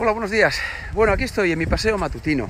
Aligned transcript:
Hola, 0.00 0.12
buenos 0.12 0.30
días. 0.30 0.60
Bueno, 0.92 1.12
aquí 1.12 1.24
estoy 1.24 1.50
en 1.50 1.58
mi 1.58 1.66
paseo 1.66 1.98
matutino. 1.98 2.48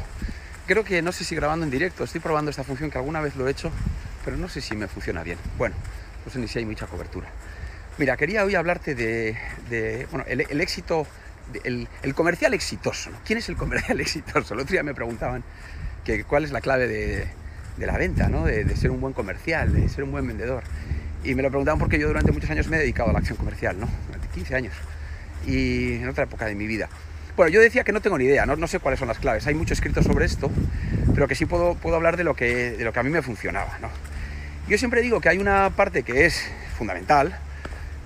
Creo 0.67 0.85
que 0.85 1.01
no 1.01 1.13
sé 1.13 1.25
si 1.25 1.35
grabando 1.35 1.65
en 1.65 1.71
directo, 1.71 2.05
estoy 2.05 2.21
probando 2.21 2.51
esta 2.51 2.63
función 2.63 2.91
que 2.91 2.99
alguna 2.99 3.23
vez 3.23 3.37
lo 3.37 3.49
he 3.49 3.51
hecho, 3.51 3.73
pero 4.23 4.37
no 4.37 4.51
sé 4.51 4.61
si 4.61 4.77
me 4.77 4.87
funciona 4.87 5.23
bien. 5.23 5.39
Bueno, 5.57 5.75
no 6.27 6.31
sé 6.31 6.39
ni 6.41 6.47
si 6.47 6.59
hay 6.59 6.67
mucha 6.67 6.87
cobertura. 6.87 7.27
Mira, 7.97 8.19
quería 8.19 8.45
hoy 8.45 8.55
hablarte 8.55 8.95
de, 8.95 10.07
bueno, 10.11 10.27
el, 10.29 10.61
éxito, 10.61 11.07
el, 11.65 11.89
comercial 12.15 12.53
exitoso. 12.53 13.11
¿Quién 13.25 13.39
es 13.39 13.49
el 13.49 13.57
comercial 13.57 13.99
exitoso? 14.03 14.53
El 14.53 14.61
otro 14.61 14.73
día 14.73 14.83
me 14.83 14.93
preguntaban 14.93 15.43
que 16.05 16.25
cuál 16.25 16.45
es 16.45 16.53
la 16.53 16.61
clave 16.61 16.87
de, 16.87 17.29
la 17.79 17.97
venta, 17.97 18.29
¿no? 18.29 18.45
de, 18.45 18.77
ser 18.77 18.91
un 18.91 19.01
buen 19.01 19.15
comercial, 19.15 19.73
de 19.73 19.89
ser 19.89 20.05
un 20.05 20.13
buen 20.13 20.27
vendedor. 20.27 20.65
Y 21.25 21.35
me 21.35 21.43
lo 21.43 21.49
preguntaban 21.49 21.79
porque 21.79 21.99
yo 21.99 22.09
durante 22.09 22.31
muchos 22.31 22.51
años 22.51 22.69
me 22.69 22.77
he 22.77 22.81
dedicado 22.81 23.09
a 23.09 23.15
la 23.15 23.21
acción 23.21 23.39
comercial, 23.39 23.81
¿no? 23.81 23.89
Durante 24.07 24.29
15 24.35 24.55
años. 24.55 24.75
Y 25.47 25.95
en 25.95 26.11
otra 26.11 26.25
época 26.25 26.45
de 26.45 26.55
mi 26.55 26.67
vida. 26.67 26.91
Bueno, 27.39 27.53
yo 27.53 27.61
decía 27.61 27.85
que 27.85 27.93
no 27.93 28.01
tengo 28.01 28.19
ni 28.19 28.25
idea, 28.25 28.47
no, 28.47 28.67
sé 28.67 28.81
cuáles 28.81 28.99
son 28.99 29.07
las 29.07 29.21
claves. 29.21 29.47
Hay 29.47 29.55
mucho 29.55 29.73
escrito 29.73 30.03
sobre 30.03 30.27
esto, 30.27 30.51
pero 31.15 31.29
que 31.29 31.37
sí 31.37 31.47
puedo, 31.47 31.77
hablar 31.95 32.17
de 32.17 32.25
lo, 32.25 32.35
que, 32.35 32.73
de 32.73 32.83
lo 32.83 32.93
que 32.93 32.99
a 32.99 33.05
mí 33.05 33.11
me 33.11 33.23
funcionaba, 33.23 33.79
¿no? 33.81 33.91
Yo 34.67 34.77
siempre 34.77 35.03
digo 35.03 35.21
que 35.21 35.29
hay 35.29 35.39
una 35.39 35.71
parte 35.71 36.03
que 36.03 36.27
es 36.27 36.51
fundamental, 36.77 37.39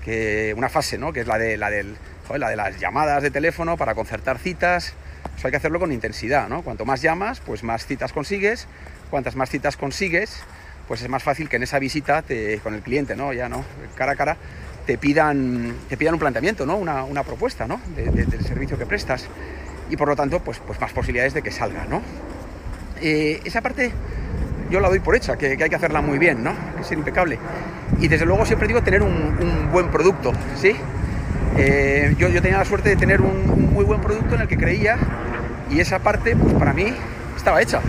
que 0.05 0.53
una 0.55 0.69
fase, 0.69 0.99
¿no? 0.99 1.13
Que 1.13 1.21
es 1.21 1.27
la 1.27 1.39
de, 1.39 1.57
la, 1.57 1.71
del, 1.71 1.95
la 2.37 2.47
de 2.47 2.55
las 2.55 2.79
llamadas 2.79 3.23
de 3.23 3.31
teléfono 3.31 3.75
para 3.75 3.95
concertar 3.95 4.37
citas. 4.37 4.93
Eso 5.35 5.47
hay 5.47 5.51
que 5.51 5.57
hacerlo 5.57 5.79
con 5.79 5.91
intensidad, 5.91 6.47
¿no? 6.47 6.61
Cuanto 6.61 6.85
más 6.85 7.01
llamas, 7.01 7.39
pues 7.39 7.63
más 7.63 7.87
citas 7.87 8.13
consigues. 8.13 8.67
Cuantas 9.09 9.35
más 9.35 9.49
citas 9.49 9.77
consigues, 9.77 10.43
pues 10.87 11.01
es 11.01 11.09
más 11.09 11.23
fácil 11.23 11.49
que 11.49 11.55
en 11.55 11.63
esa 11.63 11.79
visita 11.79 12.23
con 12.61 12.75
el 12.75 12.81
cliente, 12.81 13.15
¿no? 13.15 13.33
Ya, 13.33 13.49
¿no? 13.49 13.65
Cara 13.95 14.11
a 14.11 14.15
cara, 14.15 14.37
te 14.85 14.97
pidan, 14.97 15.73
te 15.89 15.97
pidan 15.97 16.13
un 16.13 16.19
planteamiento, 16.19 16.65
¿no? 16.65 16.77
Una, 16.77 17.23
propuesta, 17.23 17.67
¿no? 17.67 17.79
del 17.95 18.45
servicio 18.45 18.77
que 18.77 18.85
prestas. 18.85 19.27
Y 19.89 19.97
por 19.97 20.07
lo 20.07 20.15
tanto, 20.15 20.39
pues, 20.39 20.59
pues 20.65 20.79
más 20.79 20.91
posibilidades 20.91 21.33
de 21.33 21.41
que 21.41 21.51
salga, 21.51 21.85
¿no? 21.85 22.01
Eh, 23.01 23.41
esa 23.43 23.61
parte 23.61 23.91
yo 24.69 24.79
la 24.79 24.89
doy 24.89 24.99
por 24.99 25.15
hecha, 25.15 25.37
que, 25.37 25.57
hay 25.61 25.69
que 25.69 25.75
hacerla 25.75 26.01
muy 26.01 26.17
bien, 26.17 26.43
¿no? 26.43 26.53
Que 26.77 26.83
ser 26.83 26.97
impecable. 26.97 27.37
Y 27.99 28.07
desde 28.07 28.25
luego 28.25 28.45
siempre 28.45 28.67
digo 28.67 28.81
tener 28.81 29.03
un, 29.03 29.69
buen 29.71 29.89
producto, 29.89 30.31
¿sí? 30.55 30.75
Eh, 31.57 32.15
yo, 32.17 32.29
tenía 32.41 32.57
la 32.57 32.65
suerte 32.65 32.89
de 32.89 32.95
tener 32.95 33.21
un, 33.21 33.71
muy 33.73 33.85
buen 33.85 34.01
producto 34.01 34.35
en 34.35 34.41
el 34.41 34.47
que 34.47 34.57
creía 34.57 34.97
y 35.69 35.79
esa 35.79 35.99
parte, 35.99 36.35
pues 36.35 36.53
para 36.53 36.73
mí, 36.73 36.93
estaba 37.35 37.61
hecha. 37.61 37.81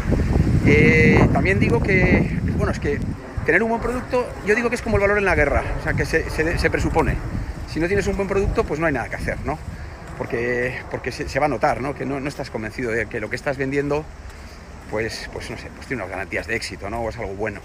Eh, 0.67 1.27
también 1.33 1.59
digo 1.59 1.81
que, 1.81 2.39
bueno, 2.57 2.73
es 2.73 2.81
que 2.81 2.99
tener 3.45 3.63
un 3.63 3.69
buen 3.69 3.81
producto, 3.81 4.27
yo 4.47 4.55
digo 4.55 4.69
que 4.69 4.77
es 4.77 4.83
como 4.83 4.97
el 4.97 5.03
valor 5.03 5.19
en 5.19 5.25
la 5.25 5.35
guerra, 5.35 5.63
o 5.81 5.83
sea, 5.83 5.95
que 5.95 6.05
se, 6.05 6.71
presupone. 6.71 7.17
Si 7.69 7.81
no 7.81 7.87
tienes 7.87 8.07
un 8.07 8.17
buen 8.17 8.29
producto, 8.29 8.65
pues 8.65 8.81
no 8.81 8.87
hay 8.87 8.93
nada 8.93 9.09
que 9.09 9.17
hacer, 9.17 9.39
¿no? 9.45 9.59
Porque, 10.19 10.81
porque 10.91 11.13
se, 11.13 11.39
va 11.39 11.47
a 11.47 11.49
notar, 11.49 11.81
¿no? 11.81 11.95
Que 11.95 12.07
no, 12.07 12.19
estás 12.29 12.51
convencido 12.51 12.91
de 12.91 13.07
que 13.07 13.21
lo 13.21 13.29
que 13.31 13.37
estás 13.37 13.59
vendiendo, 13.59 14.05
pues, 14.91 15.29
pues 15.33 15.51
no 15.51 15.57
sé, 15.57 15.69
pues 15.75 15.87
tiene 15.87 16.03
unas 16.03 16.11
garantías 16.11 16.47
de 16.47 16.57
éxito, 16.57 16.89
¿no? 16.91 17.01
O 17.01 17.09
es 17.09 17.19
algo 17.19 17.35
bueno. 17.35 17.61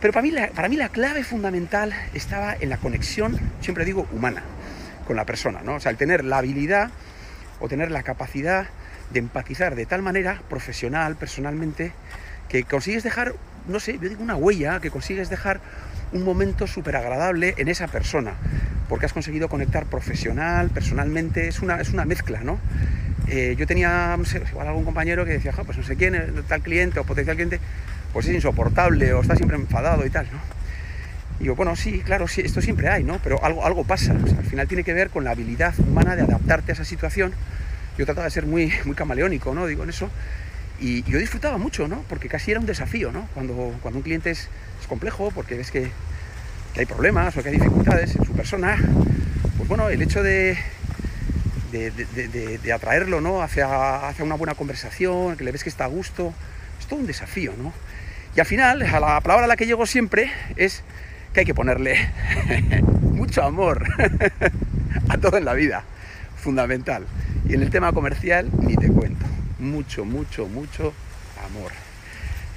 Pero 0.00 0.12
para 0.12 0.22
mí, 0.22 0.32
para 0.54 0.68
mí 0.68 0.76
la 0.76 0.88
clave 0.88 1.24
fundamental 1.24 1.92
estaba 2.14 2.54
en 2.58 2.68
la 2.68 2.76
conexión, 2.76 3.38
siempre 3.60 3.84
digo, 3.84 4.06
humana, 4.12 4.42
con 5.06 5.16
la 5.16 5.24
persona, 5.24 5.60
¿no? 5.64 5.74
O 5.74 5.80
sea, 5.80 5.90
el 5.90 5.96
tener 5.96 6.24
la 6.24 6.38
habilidad 6.38 6.90
o 7.60 7.68
tener 7.68 7.90
la 7.90 8.02
capacidad 8.02 8.68
de 9.10 9.18
empatizar 9.20 9.74
de 9.74 9.86
tal 9.86 10.02
manera, 10.02 10.42
profesional, 10.48 11.16
personalmente, 11.16 11.92
que 12.48 12.64
consigues 12.64 13.02
dejar, 13.02 13.34
no 13.68 13.80
sé, 13.80 13.98
yo 14.00 14.08
digo 14.08 14.22
una 14.22 14.36
huella, 14.36 14.80
que 14.80 14.90
consigues 14.90 15.30
dejar 15.30 15.60
un 16.12 16.24
momento 16.24 16.66
súper 16.66 16.96
agradable 16.96 17.54
en 17.56 17.68
esa 17.68 17.88
persona, 17.88 18.34
porque 18.88 19.06
has 19.06 19.12
conseguido 19.12 19.48
conectar 19.48 19.86
profesional, 19.86 20.70
personalmente, 20.70 21.48
es 21.48 21.60
una, 21.60 21.80
es 21.80 21.90
una 21.90 22.04
mezcla, 22.04 22.40
¿no? 22.42 22.58
Eh, 23.28 23.56
yo 23.58 23.66
tenía, 23.66 24.14
no 24.16 24.24
sé, 24.24 24.42
igual 24.48 24.68
algún 24.68 24.84
compañero 24.84 25.24
que 25.24 25.32
decía, 25.32 25.52
pues 25.52 25.76
no 25.76 25.84
sé 25.84 25.96
quién, 25.96 26.16
tal 26.48 26.62
cliente 26.62 27.00
o 27.00 27.04
potencial 27.04 27.36
cliente, 27.36 27.60
pues 28.12 28.26
es 28.26 28.34
insoportable 28.34 29.12
o 29.12 29.20
está 29.20 29.34
siempre 29.34 29.56
enfadado 29.56 30.06
y 30.06 30.10
tal, 30.10 30.26
¿no? 30.32 30.38
Y 31.38 31.48
bueno, 31.48 31.76
sí, 31.76 32.00
claro, 32.00 32.28
sí, 32.28 32.40
esto 32.40 32.62
siempre 32.62 32.88
hay, 32.88 33.04
¿no? 33.04 33.18
Pero 33.22 33.44
algo, 33.44 33.66
algo 33.66 33.84
pasa, 33.84 34.12
al 34.12 34.44
final 34.44 34.66
tiene 34.68 34.84
que 34.84 34.94
ver 34.94 35.10
con 35.10 35.24
la 35.24 35.32
habilidad 35.32 35.74
humana 35.78 36.16
de 36.16 36.22
adaptarte 36.22 36.72
a 36.72 36.74
esa 36.74 36.84
situación. 36.84 37.32
Yo 37.98 38.06
trataba 38.06 38.24
de 38.24 38.30
ser 38.30 38.46
muy, 38.46 38.72
muy 38.84 38.94
camaleónico, 38.94 39.54
¿no? 39.54 39.66
Digo, 39.66 39.82
en 39.82 39.90
eso, 39.90 40.08
y, 40.80 41.02
yo 41.04 41.18
disfrutaba 41.18 41.58
mucho, 41.58 41.88
¿no? 41.88 42.02
Porque 42.08 42.28
casi 42.28 42.50
era 42.50 42.60
un 42.60 42.66
desafío, 42.66 43.12
¿no? 43.12 43.28
Cuando, 43.34 43.74
cuando 43.82 43.98
un 43.98 44.02
cliente 44.02 44.30
es, 44.30 44.48
complejo, 44.88 45.32
porque 45.34 45.56
ves 45.56 45.70
que, 45.70 45.90
hay 46.76 46.86
problemas 46.86 47.36
o 47.36 47.42
que 47.42 47.48
hay 47.48 47.56
dificultades 47.56 48.14
en 48.14 48.24
su 48.24 48.32
persona, 48.32 48.76
pues 49.56 49.68
bueno, 49.68 49.88
el 49.88 50.02
hecho 50.02 50.22
de, 50.22 50.58
de, 51.72 52.72
atraerlo, 52.72 53.20
¿no? 53.20 53.42
Hacia, 53.42 54.08
hacia, 54.08 54.24
una 54.24 54.34
buena 54.34 54.54
conversación, 54.54 55.36
que 55.36 55.44
le 55.44 55.52
ves 55.52 55.64
que 55.64 55.70
está 55.70 55.84
a 55.84 55.88
gusto, 55.88 56.34
es 56.78 56.86
todo 56.86 57.00
un 57.00 57.06
desafío, 57.06 57.54
¿no? 57.56 57.72
Y 58.36 58.40
al 58.40 58.46
final, 58.46 58.82
a 58.82 59.00
la 59.00 59.20
palabra 59.22 59.46
a 59.46 59.48
la 59.48 59.56
que 59.56 59.66
llego 59.66 59.86
siempre 59.86 60.30
es 60.56 60.82
que 61.32 61.40
hay 61.40 61.46
que 61.46 61.54
ponerle 61.54 62.10
mucho 63.00 63.42
amor 63.42 63.86
a 65.08 65.18
todo 65.18 65.38
en 65.38 65.46
la 65.46 65.54
vida, 65.54 65.84
fundamental. 66.36 67.06
Y 67.48 67.54
en 67.54 67.62
el 67.62 67.70
tema 67.70 67.92
comercial, 67.92 68.50
ni 68.60 68.76
te 68.76 68.88
cuento 68.88 69.26
mucho, 69.58 70.04
mucho, 70.04 70.46
mucho 70.46 70.92
amor. 71.44 71.72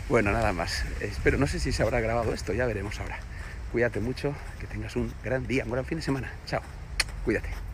Bueno, 0.10 0.32
nada 0.32 0.54
más. 0.54 0.84
Espero, 1.02 1.38
no 1.38 1.48
sé 1.48 1.60
si 1.60 1.72
se 1.72 1.84
habrá 1.84 2.00
grabado 2.00 2.34
esto, 2.34 2.54
ya 2.54 2.66
veremos 2.66 3.00
ahora. 3.00 3.20
Cuídate 3.72 4.00
mucho, 4.00 4.34
que 4.60 4.68
tengas 4.68 4.96
un 4.96 5.14
gran 5.24 5.46
día, 5.46 5.64
un 5.66 5.72
gran 5.72 5.86
fin 5.86 6.00
de 6.00 6.04
semana. 6.04 6.32
Chao. 6.48 6.62
Cuídate. 7.24 7.69